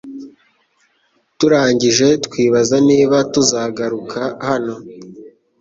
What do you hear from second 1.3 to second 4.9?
Turangije twibaza niba tuzagaruka hano?